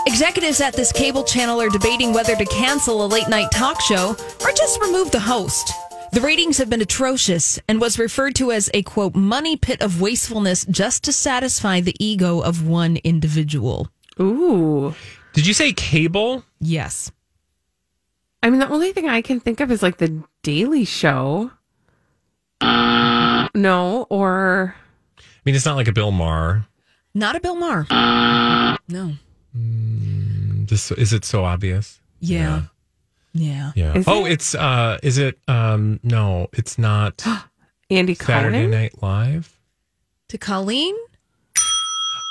[0.08, 4.12] Executives at this cable channel are debating whether to cancel a late night talk show
[4.42, 5.72] or just remove the host.
[6.12, 10.00] The ratings have been atrocious and was referred to as a quote money pit of
[10.02, 13.90] wastefulness just to satisfy the ego of one individual.
[14.20, 14.94] Ooh.
[15.34, 16.44] Did you say cable?
[16.60, 17.12] Yes.
[18.42, 21.52] I mean, the only thing I can think of is like the Daily Show.
[22.62, 24.76] No, or
[25.18, 26.68] I mean, it's not like a Bill Maher.
[27.14, 27.86] Not a Bill Maher.
[28.88, 29.14] No.
[29.54, 32.00] This, is it so obvious?
[32.20, 32.64] Yeah.
[33.34, 33.72] Yeah.
[33.76, 33.98] Yeah.
[33.98, 34.34] Is oh, it?
[34.34, 37.26] it's uh is it um no, it's not
[37.90, 38.72] Andy Saturday Cohen.
[38.72, 39.58] Night Live.
[40.30, 40.96] To Colleen,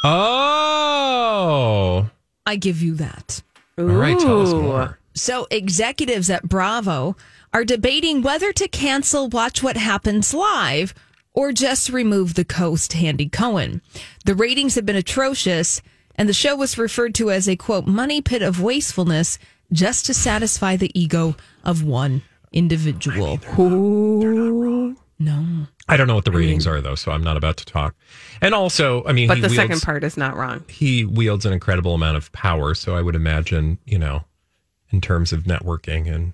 [0.05, 2.11] Oh.
[2.47, 3.43] I give you that.
[3.79, 4.99] All right, tell us more.
[5.15, 7.17] So, executives at Bravo
[7.53, 10.93] are debating whether to cancel Watch What Happens Live
[11.33, 13.81] or just remove the host, Andy Cohen.
[14.25, 15.81] The ratings have been atrocious,
[16.17, 19.39] and the show was referred to as a quote, money pit of wastefulness
[19.73, 23.39] just to satisfy the ego of one individual.
[25.19, 25.67] No.
[25.89, 27.95] I don't know what the ratings are though, so I'm not about to talk.
[28.41, 30.65] And also, I mean, But he the wields, second part is not wrong.
[30.69, 34.25] he wields an incredible amount of power, so I would imagine, you know,
[34.91, 36.33] in terms of networking and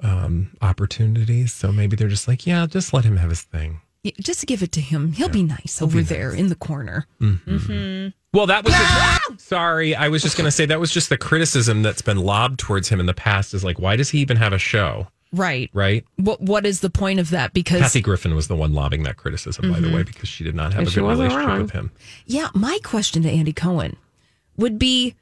[0.00, 3.80] um opportunities, so maybe they're just like, yeah, just let him have his thing.
[4.02, 5.12] Yeah, Just give it to him.
[5.12, 7.06] He'll be nice over there in the corner.
[7.20, 9.94] mm-hmm Well, that was the, sorry.
[9.94, 12.88] I was just going to say that was just the criticism that's been lobbed towards
[12.88, 13.54] him in the past.
[13.54, 15.06] Is like, why does he even have a show?
[15.32, 15.70] Right.
[15.72, 16.04] Right?
[16.16, 17.52] What What is the point of that?
[17.54, 19.96] Because Kathy Griffin was the one lobbing that criticism, by the mm-hmm.
[19.96, 21.62] way, because she did not have And a good relationship wrong.
[21.62, 21.90] with him.
[22.26, 23.96] Yeah, my question to Andy Cohen
[24.56, 25.14] would be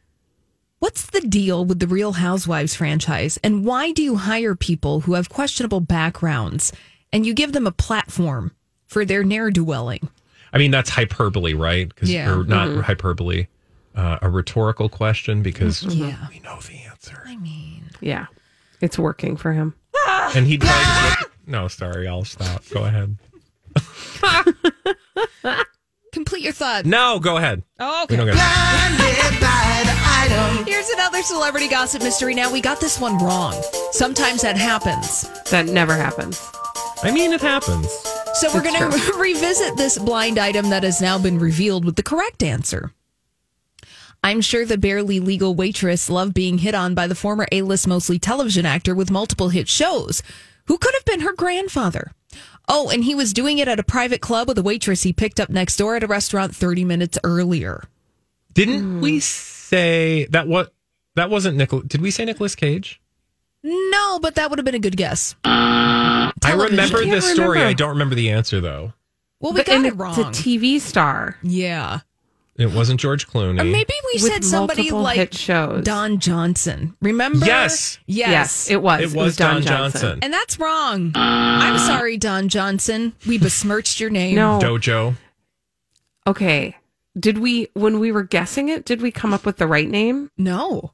[0.80, 5.14] what's the deal with the Real Housewives franchise and why do you hire people who
[5.14, 6.72] have questionable backgrounds
[7.12, 8.52] and you give them a platform
[8.86, 10.08] for their ne'er dwelling?
[10.52, 11.88] I mean, that's hyperbole, right?
[11.88, 12.32] Because Yeah.
[12.34, 12.80] or not mm-hmm.
[12.80, 13.46] hyperbole,
[13.94, 16.06] uh, a rhetorical question because mm-hmm.
[16.06, 16.26] Yeah.
[16.28, 17.22] we know the answer.
[17.24, 18.26] I mean, Yeah.
[18.80, 19.74] It's working for him.
[20.35, 22.62] And he'd probably just look, no, sorry, I'll stop.
[22.72, 23.16] Go ahead.
[26.12, 26.87] complete your thought.
[26.87, 27.62] No, go ahead.
[27.79, 28.16] Oh, okay.
[28.16, 28.37] don't get
[30.66, 32.35] Here's another celebrity gossip mystery.
[32.35, 33.61] Now, we got this one wrong.
[33.92, 35.29] Sometimes that happens.
[35.50, 36.40] That never happens.
[37.03, 37.88] I mean, it happens.
[38.35, 42.03] So we're going to revisit this blind item that has now been revealed with the
[42.03, 42.92] correct answer.
[44.22, 48.18] I'm sure the barely legal waitress loved being hit on by the former A-list mostly
[48.18, 50.22] television actor with multiple hit shows,
[50.66, 52.12] who could have been her grandfather.
[52.68, 55.40] Oh, and he was doing it at a private club with a waitress he picked
[55.40, 57.85] up next door at a restaurant 30 minutes earlier.
[58.54, 59.00] Didn't hmm.
[59.00, 60.46] we say that?
[60.46, 60.72] What
[61.14, 61.87] that wasn't Nicolas?
[61.87, 63.00] Did we say Nicolas Cage?
[63.62, 65.35] No, but that would have been a good guess.
[65.44, 67.48] I remember Can't this story.
[67.59, 67.68] remember.
[67.68, 68.92] I don't remember the answer though.
[69.40, 71.37] Well, we But- got and it It's a TV star.
[71.42, 72.00] yeah.
[72.60, 73.60] It wasn't George Clooney.
[73.60, 75.82] Or maybe we With said somebody multiple like hit shows.
[75.82, 76.94] Don Johnson.
[77.00, 77.46] Remember?
[77.46, 77.98] Yes.
[78.06, 78.30] Yes.
[78.30, 79.00] Yes, it was.
[79.00, 80.18] It was Don Johnson.
[80.20, 81.12] And that's wrong.
[81.14, 83.14] I'm sorry, Don Johnson.
[83.26, 84.36] We besmirched your name.
[84.36, 84.58] No.
[84.60, 85.16] Dojo.
[86.26, 86.76] Okay.
[87.18, 90.30] Did we when we were guessing it, did we come up with the right name?
[90.38, 90.92] No,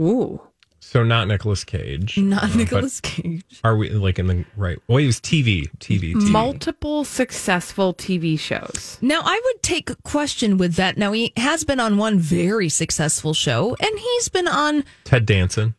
[0.00, 0.40] Ooh.
[0.82, 2.16] So not Nicolas Cage.
[2.18, 3.44] not Uh, Nicolas Cage.
[3.62, 4.78] Are we like in the right?
[4.88, 6.30] Well, he was TV, TV, TV.
[6.30, 8.98] Multiple successful TV shows.
[9.00, 10.96] Now, I would take question with that.
[10.96, 15.74] Now, he has been on one very successful show, and he's been on, Ted Danson.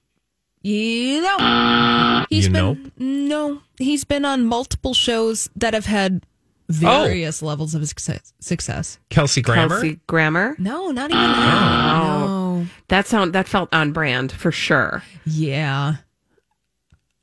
[0.61, 6.23] you know, he's You been, no, he's been on multiple shows that have had
[6.69, 8.33] various levels of success.
[8.39, 8.97] success.
[9.09, 9.67] Kelsey Grammer.
[9.81, 10.55] Kelsey Grammer.
[10.57, 12.23] No, not even that.
[12.29, 12.40] Oh.
[12.62, 12.67] No.
[12.88, 15.04] That sound that felt on brand for sure.
[15.26, 15.95] Yeah.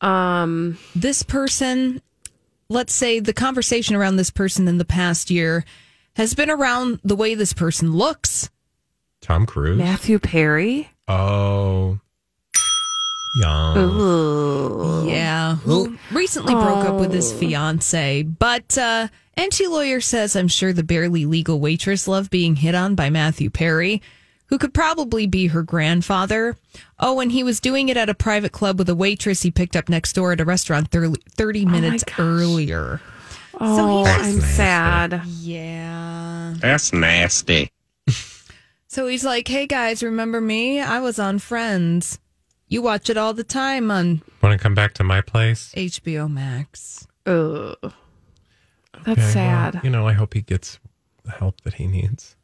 [0.01, 2.01] Um This person,
[2.69, 5.65] let's say the conversation around this person in the past year
[6.17, 8.51] has been around the way this person looks.
[9.21, 9.79] Tom Cruise.
[9.79, 10.91] Matthew Perry.
[11.09, 11.99] Oh.
[13.41, 13.75] Yeah.
[15.07, 18.23] Yeah, who recently broke up with his fiance.
[18.23, 22.95] But uh Enty lawyer says I'm sure the barely legal waitress loved being hit on
[22.97, 24.03] by Matthew Perry,
[24.49, 26.57] who could probably be her grandfather.
[26.99, 29.77] Oh, and he was doing it at a private club with a waitress he picked
[29.77, 32.19] up next door at a restaurant thir- 30 minutes gosh.
[32.19, 33.01] earlier.
[33.61, 35.23] Oh, he's I'm sad.
[35.27, 36.55] Yeah.
[36.59, 37.71] That's nasty.
[38.91, 40.81] So he's like, "Hey guys, remember me?
[40.81, 42.19] I was on Friends.
[42.69, 45.75] You watch it all the time on Want to come back to my place?
[45.77, 47.77] HBO Max." Ugh.
[47.83, 49.81] That's Okay, well, sad.
[49.85, 50.81] you know, I hope he gets
[51.23, 52.35] the help that he needs.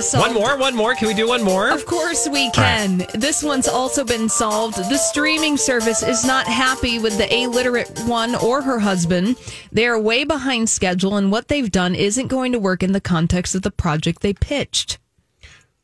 [0.00, 0.28] Assault.
[0.28, 0.94] One more, one more.
[0.94, 1.70] Can we do one more?
[1.70, 3.06] Of course we can.
[3.12, 4.78] This one's also been solved.
[4.78, 9.36] The streaming service is not happy with the illiterate one or her husband.
[9.72, 13.00] They are way behind schedule, and what they've done isn't going to work in the
[13.00, 14.98] context of the project they pitched.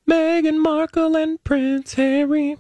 [0.09, 2.57] Meghan Markle and Prince Harry.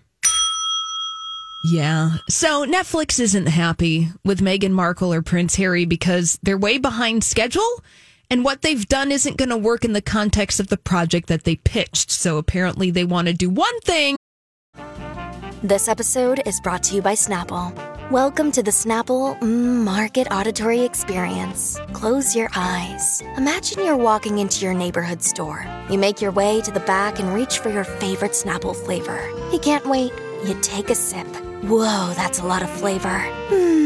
[1.64, 2.16] Yeah.
[2.29, 7.83] So Netflix isn't happy with Meghan Markle or Prince Harry because they're way behind schedule.
[8.28, 11.44] And what they've done isn't going to work in the context of the project that
[11.44, 12.10] they pitched.
[12.10, 14.16] So apparently they want to do one thing.
[15.62, 17.72] This episode is brought to you by Snapple.
[18.10, 21.78] Welcome to the Snapple mm, Market Auditory Experience.
[21.92, 23.20] Close your eyes.
[23.36, 25.66] Imagine you're walking into your neighborhood store.
[25.90, 29.28] You make your way to the back and reach for your favorite Snapple flavor.
[29.52, 30.12] You can't wait.
[30.44, 31.26] You take a sip.
[31.64, 33.18] Whoa, that's a lot of flavor.
[33.48, 33.86] Hmm.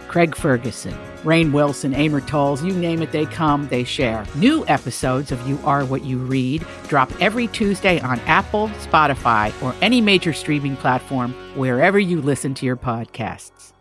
[0.11, 0.93] Craig Ferguson,
[1.23, 4.25] Rainn Wilson, Amor Towles, you name it, they come, they share.
[4.35, 9.73] New episodes of You Are What You Read drop every Tuesday on Apple, Spotify, or
[9.81, 13.71] any major streaming platform wherever you listen to your podcasts.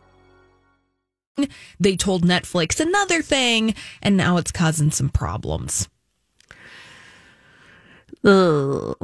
[1.80, 5.88] They told Netflix another thing, and now it's causing some problems.
[8.24, 8.96] Ugh.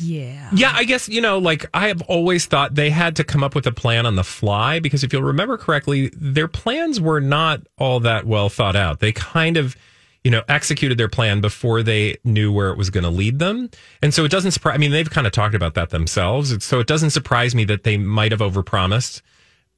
[0.00, 0.48] Yeah.
[0.54, 3.54] Yeah, I guess, you know, like I have always thought they had to come up
[3.54, 7.60] with a plan on the fly because if you'll remember correctly, their plans were not
[7.78, 9.00] all that well thought out.
[9.00, 9.76] They kind of,
[10.22, 13.68] you know, executed their plan before they knew where it was going to lead them.
[14.02, 16.50] And so it doesn't surprise I mean, they've kind of talked about that themselves.
[16.52, 19.20] It's- So it doesn't surprise me that they might have overpromised.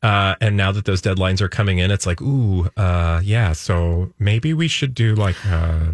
[0.02, 4.12] Uh, and now that those deadlines are coming in, it's like, ooh, uh, yeah, so
[4.18, 5.86] maybe we should do like, uh,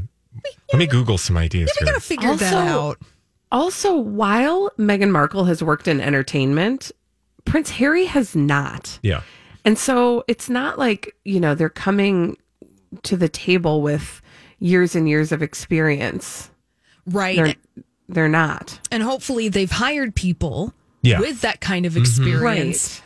[0.72, 1.92] let me Google some ideas We here.
[1.94, 2.98] gotta figure that out.
[3.52, 6.90] Also, while Meghan Markle has worked in entertainment,
[7.44, 8.98] Prince Harry has not.
[9.02, 9.20] Yeah.
[9.64, 12.36] And so it's not like, you know, they're coming
[13.04, 14.20] to the table with
[14.58, 16.50] years and years of experience.
[17.06, 17.36] Right.
[17.36, 17.54] They're,
[18.08, 18.78] they're not.
[18.90, 21.20] and hopefully they've hired people Yeah.
[21.20, 22.00] with that kind of Mhm.
[22.00, 23.00] experience.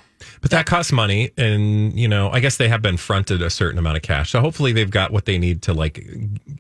[0.47, 3.81] But that costs money, and you know, I guess they have been fronted a certain
[3.81, 4.31] amount of cash.
[4.31, 5.95] So hopefully they've got what they need to like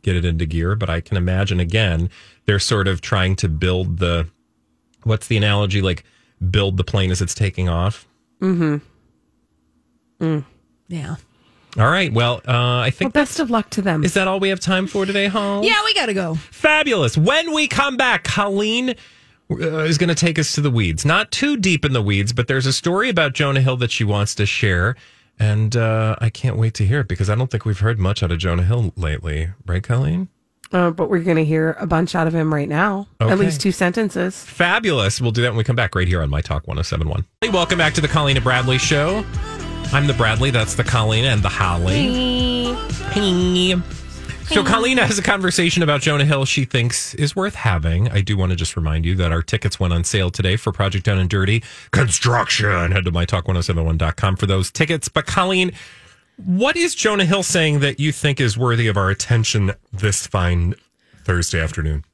[0.02, 0.74] get it into gear.
[0.74, 2.10] But I can imagine again,
[2.46, 4.26] they're sort of trying to build the
[5.04, 5.82] what's the analogy?
[5.82, 6.02] Like
[6.50, 8.08] build the plane as it's taking off.
[8.40, 8.78] Mm-hmm.
[10.20, 10.44] Mm.
[10.88, 11.14] Yeah.
[11.78, 12.12] All right.
[12.12, 14.02] Well, uh, I Well, think best of luck to them.
[14.02, 15.62] is that all we have time for today, Hall?
[15.64, 16.34] Yeah, we gotta go.
[16.34, 17.16] Fabulous.
[17.16, 18.96] When we come back, Colleen
[19.50, 21.04] uh, is going to take us to the weeds.
[21.04, 24.04] Not too deep in the weeds, but there's a story about Jonah Hill that she
[24.04, 24.96] wants to share.
[25.38, 28.22] And uh, I can't wait to hear it because I don't think we've heard much
[28.22, 29.50] out of Jonah Hill lately.
[29.66, 30.28] Right, Colleen?
[30.72, 33.06] Uh, but we're going to hear a bunch out of him right now.
[33.20, 33.30] Okay.
[33.32, 34.42] At least two sentences.
[34.42, 35.20] Fabulous.
[35.20, 37.24] We'll do that when we come back right here on My Talk 1071.
[37.40, 39.24] Hey, Welcome back to the Colleen and Bradley Show.
[39.92, 40.50] I'm the Bradley.
[40.50, 42.74] That's the Colleen and the Holly.
[43.12, 43.76] Hey.
[44.48, 48.08] So Colleen has a conversation about Jonah Hill she thinks is worth having.
[48.10, 50.72] I do want to just remind you that our tickets went on sale today for
[50.72, 52.92] Project Down and Dirty Construction.
[52.92, 55.08] Head to mytalk1071.com for those tickets.
[55.08, 55.72] But Colleen,
[56.36, 60.74] what is Jonah Hill saying that you think is worthy of our attention this fine
[61.24, 62.04] Thursday afternoon?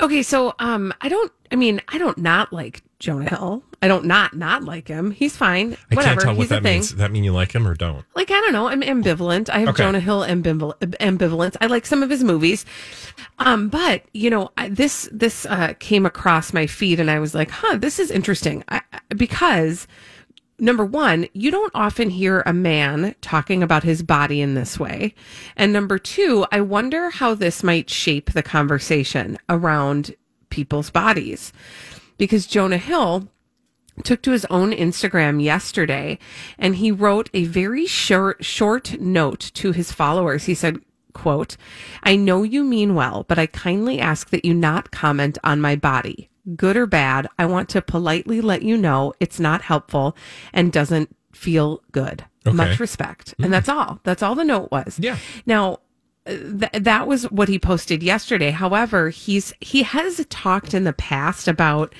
[0.00, 1.32] Okay, so um, I don't.
[1.52, 3.62] I mean, I don't not like Jonah Hill.
[3.82, 5.10] I don't not not like him.
[5.10, 5.76] He's fine.
[5.90, 6.02] I Whatever.
[6.12, 6.74] can't tell what He's a that thing.
[6.76, 6.88] means.
[6.90, 8.04] Does that mean you like him or don't?
[8.14, 8.68] Like I don't know.
[8.68, 9.50] I'm ambivalent.
[9.50, 9.82] I have Okay.
[9.82, 11.56] Jonah Hill ambival- ambivalence.
[11.60, 12.64] I like some of his movies,
[13.38, 17.34] um, but you know I, this this uh, came across my feed and I was
[17.34, 19.86] like, huh, this is interesting I, I- because
[20.58, 25.14] number one, you don't often hear a man talking about his body in this way,
[25.54, 30.14] and number two, I wonder how this might shape the conversation around
[30.48, 31.52] people's bodies
[32.18, 33.28] because Jonah Hill
[34.04, 36.18] took to his own Instagram yesterday
[36.58, 40.44] and he wrote a very short short note to his followers.
[40.44, 40.80] He said,
[41.12, 41.56] quote,
[42.02, 45.76] I know you mean well, but I kindly ask that you not comment on my
[45.76, 46.28] body.
[46.54, 50.16] Good or bad, I want to politely let you know it's not helpful
[50.52, 52.24] and doesn't feel good.
[52.46, 52.56] Okay.
[52.56, 53.34] Much respect.
[53.38, 53.50] And mm.
[53.50, 53.98] that's all.
[54.04, 54.98] That's all the note was.
[55.00, 55.16] Yeah.
[55.46, 55.80] Now,
[56.26, 58.50] th- that was what he posted yesterday.
[58.50, 61.94] However, he's he has talked in the past about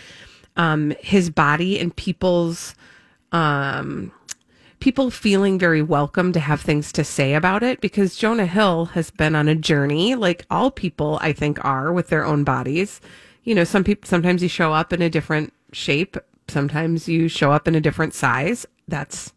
[0.56, 2.74] um, his body and people's
[3.32, 4.12] um,
[4.80, 9.10] people feeling very welcome to have things to say about it because Jonah Hill has
[9.10, 13.00] been on a journey, like all people I think are with their own bodies.
[13.44, 16.16] You know, some people sometimes you show up in a different shape,
[16.48, 18.66] sometimes you show up in a different size.
[18.88, 19.32] That's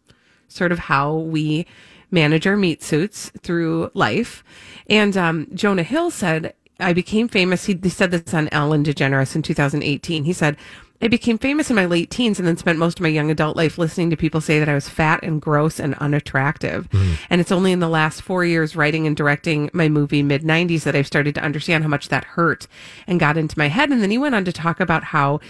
[0.48, 1.66] sort of how we
[2.10, 4.44] manage our meat suits through life.
[4.88, 7.66] And um, Jonah Hill said, I became famous.
[7.66, 10.24] He, he said this on Ellen DeGeneres in 2018.
[10.24, 10.56] He said,
[11.02, 13.56] I became famous in my late teens and then spent most of my young adult
[13.56, 16.88] life listening to people say that I was fat and gross and unattractive.
[17.30, 20.82] And it's only in the last four years writing and directing my movie mid 90s
[20.82, 22.66] that I've started to understand how much that hurt
[23.06, 23.90] and got into my head.
[23.90, 25.40] And then he went on to talk about how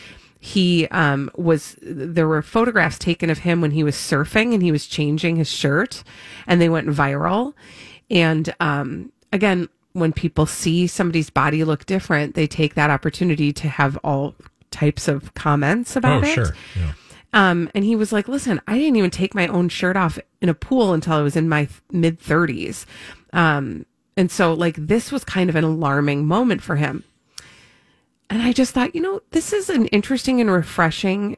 [0.41, 4.73] he um, was there were photographs taken of him when he was surfing and he
[4.73, 6.03] was changing his shirt
[6.47, 7.53] and they went viral
[8.11, 13.69] and um, again when people see somebody's body look different they take that opportunity to
[13.69, 14.35] have all
[14.71, 16.57] types of comments about oh, it sure.
[16.77, 16.93] Yeah.
[17.33, 20.49] um, and he was like, listen, I didn't even take my own shirt off in
[20.49, 22.87] a pool until I was in my mid 30s.
[23.33, 23.87] Um,
[24.17, 27.05] and so, like, this was kind of an alarming moment for him.
[28.31, 31.37] And I just thought, you know, this is an interesting and refreshing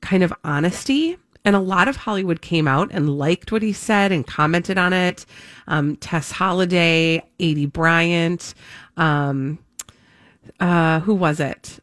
[0.00, 1.18] kind of honesty.
[1.44, 4.92] And a lot of Hollywood came out and liked what he said and commented on
[4.92, 5.26] it.
[5.66, 8.54] Um, Tess Holliday, Aidy Bryant,
[8.96, 9.58] um,
[10.60, 11.80] uh, who was it?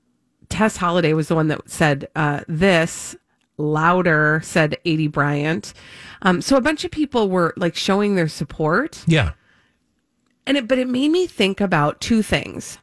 [0.49, 3.15] Tess Holliday was the one that said uh, this
[3.57, 5.73] louder, said Aidy Bryant.
[6.21, 9.03] Um, so a bunch of people were like showing their support.
[9.07, 9.33] Yeah.
[10.45, 12.77] And it, but it made me think about two things.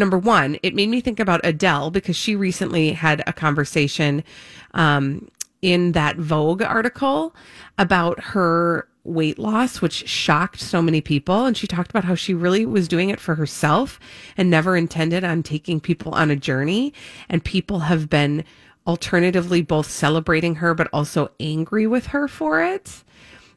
[0.00, 4.24] Number one, it made me think about Adele because she recently had a conversation
[4.72, 5.28] um,
[5.60, 7.34] in that Vogue article
[7.76, 11.44] about her weight loss, which shocked so many people.
[11.44, 14.00] And she talked about how she really was doing it for herself
[14.38, 16.94] and never intended on taking people on a journey.
[17.28, 18.42] And people have been
[18.86, 23.04] alternatively both celebrating her, but also angry with her for it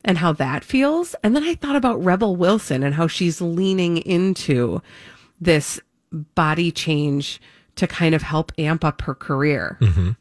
[0.04, 1.16] and how that feels.
[1.24, 4.82] And then I thought about Rebel Wilson and how she's leaning into
[5.40, 5.80] this
[6.14, 7.42] body change
[7.76, 9.78] to kind of help amp up her career.
[9.82, 10.12] Mm-hmm.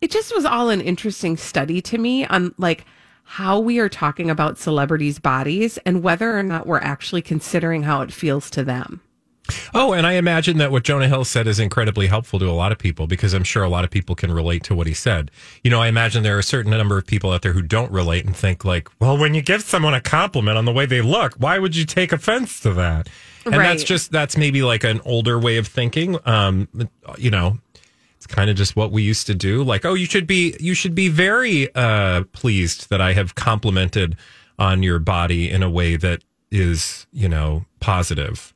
[0.00, 2.84] It just was all an interesting study to me on like
[3.24, 8.02] how we are talking about celebrities' bodies and whether or not we're actually considering how
[8.02, 9.00] it feels to them.
[9.74, 12.72] Oh, and I imagine that what Jonah Hill said is incredibly helpful to a lot
[12.72, 15.30] of people because I'm sure a lot of people can relate to what he said.
[15.62, 17.92] You know, I imagine there are a certain number of people out there who don't
[17.92, 21.02] relate and think like, well, when you give someone a compliment on the way they
[21.02, 23.08] look, why would you take offense to that?
[23.44, 26.18] And that's just that's maybe like an older way of thinking.
[26.24, 26.68] Um,
[27.18, 27.58] you know,
[28.16, 29.62] it's kind of just what we used to do.
[29.62, 34.16] Like, oh, you should be you should be very uh, pleased that I have complimented
[34.58, 38.54] on your body in a way that is, you know, positive.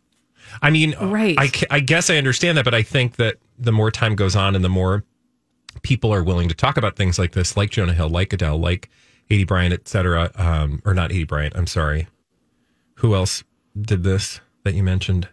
[0.62, 1.36] I mean, Right.
[1.39, 4.55] I, I guess I understand that, but I think that the more time goes on
[4.55, 5.05] and the more
[5.82, 8.89] people are willing to talk about things like this, like Jonah Hill, like Adele, like
[9.30, 12.07] Aidy Bryant, et cetera, um, or not Aidy Bryant, I'm sorry.
[12.97, 13.45] Who else
[13.80, 15.29] did this that you mentioned?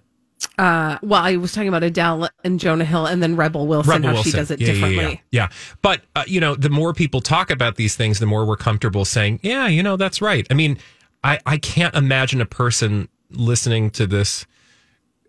[0.58, 4.08] Uh, well, I was talking about Adele and Jonah Hill and then Rebel Wilson, Rebel
[4.08, 4.32] how Wilson.
[4.32, 5.24] she does it Yeah, yeah, differently.
[5.32, 5.48] Yeah, yeah.
[5.82, 9.06] But, uh, you know, the more people talk about these things, the more we're comfortable
[9.06, 10.48] saying, yeah, you know, that's right.
[10.50, 10.78] I mean,
[11.24, 14.46] I, I can't imagine a person listening to this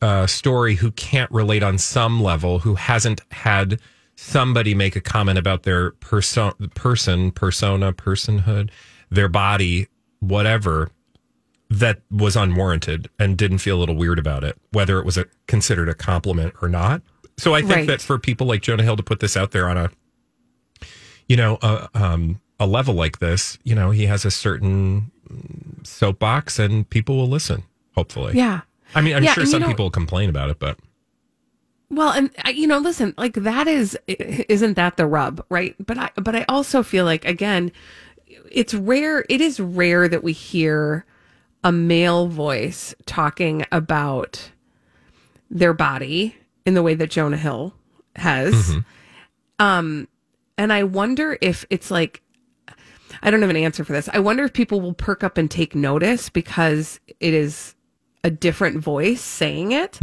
[0.02, 3.80] uh, story who can't relate on some level, who hasn't had
[4.16, 8.70] somebody make a comment about their person, person, persona, personhood,
[9.10, 9.88] their body,
[10.20, 10.90] whatever,
[11.68, 15.26] that was unwarranted and didn't feel a little weird about it, whether it was a,
[15.48, 17.02] considered a compliment or not.
[17.38, 17.86] So I think Right.
[17.88, 19.90] that for people like Jonah Hill to put this out there on a,
[21.28, 25.10] you know, a, um, a level like this, you know, he has a certain
[25.82, 27.64] soapbox and people will listen,
[27.94, 28.34] hopefully.
[28.36, 28.60] Yeah.
[28.94, 30.78] I mean, I'm Yeah, sure you some know- people will complain about it, but
[31.90, 35.74] Well, and uh, you know, listen, like that is isn't that the rub, right?
[35.84, 37.70] But I but I also feel like again,
[38.50, 41.04] it's rare it is rare that we hear
[41.66, 44.52] a male voice talking about
[45.50, 47.74] their body in the way that Jonah Hill
[48.14, 48.76] has.
[49.58, 50.06] Um
[50.56, 52.22] and I wonder if it's like
[53.20, 54.08] I don't have an answer for this.
[54.12, 57.74] I wonder if people will perk up and take notice because it is
[58.22, 59.98] a different voice saying it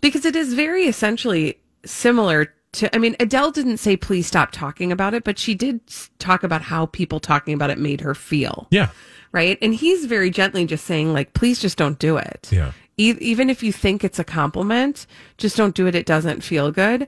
[0.00, 4.90] because it is very essentially similar to I mean Adele didn't say please stop talking
[4.90, 5.80] about it but she did
[6.18, 8.88] talk about how people talking about it made her feel yeah.
[9.32, 9.58] Right?
[9.60, 12.48] And he's very gently just saying like please just don't do it.
[12.52, 12.72] Yeah.
[12.96, 15.06] e- even if you think it's a compliment
[15.38, 15.94] just don't do it.
[15.94, 17.06] It doesn't feel good.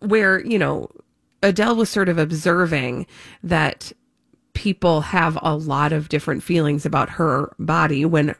[0.00, 0.90] Where you know
[1.42, 3.06] Adele was sort of observing
[3.42, 3.92] that
[4.52, 8.34] people have a lot of different feelings about her body when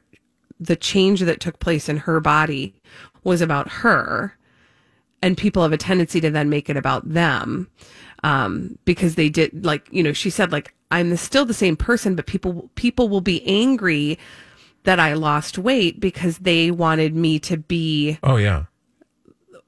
[0.58, 2.74] the change that took place in her body
[3.24, 4.36] was about her
[5.22, 7.68] and people have a tendency to then make it about them
[8.22, 12.14] um, because they did like you know she said like i'm still the same person
[12.16, 14.18] but people people will be angry
[14.84, 18.64] that i lost weight because they wanted me to be Oh, yeah.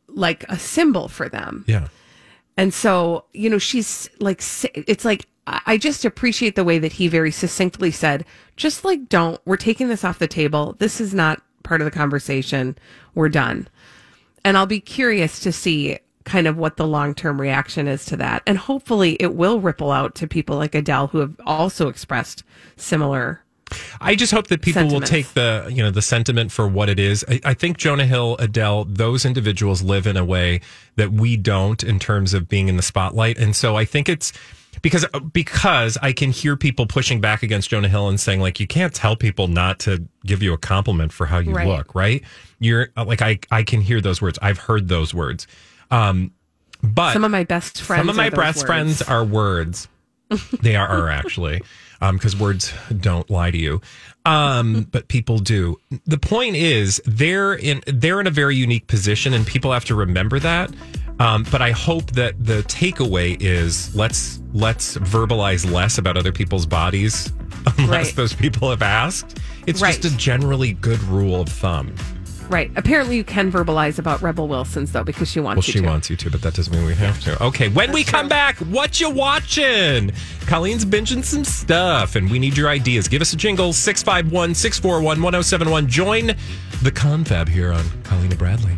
[0.09, 1.89] like a symbol for them Yeah.
[2.57, 4.43] and so, you know, she's like,
[4.75, 8.25] it's like, I I just appreciate the way that he very succinctly said,
[8.57, 10.77] just like, don't, we're taking this off the table.
[10.79, 12.77] This is not part of the conversation.
[13.15, 13.69] We're done.
[14.45, 18.17] And I'll be curious to see kind of what the long term reaction is to
[18.19, 18.43] that.
[18.47, 22.45] And hopefully it will ripple out to people like Adele who have also expressed
[22.77, 23.43] similar.
[24.01, 26.99] I just hope that people will take the you know the sentiment for what it
[26.99, 27.25] is.
[27.27, 30.61] I, I think Jonah Hill, Adele, those individuals live in a way
[30.97, 34.33] that we don't in terms of being in the spotlight, and so I think it's
[34.83, 38.67] because because I can hear people pushing back against Jonah Hill and saying like you
[38.67, 41.67] can't tell people not to give you a compliment for how you Right.
[41.67, 42.23] look, right?
[42.59, 44.39] You're like I I can hear those words.
[44.43, 45.47] I've heard those words.
[45.93, 46.33] Um,
[46.83, 48.01] but Some of my best friends.
[48.01, 48.63] some of my are best words.
[48.65, 49.87] friends are words.
[50.63, 51.61] they are, are actually,
[52.01, 53.81] because words don't lie to you,
[54.25, 55.79] um, but people do.
[56.07, 59.95] The point is, they're in they're in a very unique position, and people have to
[59.95, 60.73] remember that.
[61.21, 66.65] Um, but I hope that the takeaway is let's let's verbalize less about other people's
[66.67, 67.31] bodies,
[67.79, 68.17] unless Right.
[68.17, 69.39] those people have asked.
[69.67, 70.01] It's Right.
[70.01, 71.95] just a generally good rule of thumb.
[72.53, 72.71] Right.
[72.77, 75.87] Apparently you can verbalize about Rebel Wilson's though, because she wants Well, you she to.
[75.87, 77.43] wants you to, but that doesn't mean we have to.
[77.45, 80.13] Okay, when we come back, what you watching?
[80.47, 83.09] Colleen's binging some stuff, and we need your ideas.
[83.09, 85.89] Give us a jingle, 651 641 1071.
[85.89, 86.37] Join
[86.83, 88.77] the confab here on Colleen Bradley.